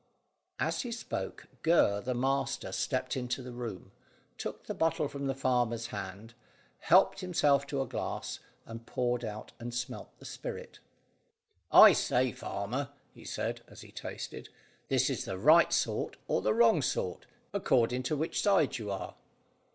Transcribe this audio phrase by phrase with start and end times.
[0.57, 3.91] As he spoke, Gurr the master stepped into the room,
[4.35, 6.33] took the bottle from the farmer's hand,
[6.79, 10.79] helped himself to a glass, and poured out and smelt the spirit.
[11.71, 14.49] "I say, farmer," he said, as he tasted,
[14.87, 19.13] "this is the right sort or the wrong sort, according to which side you are."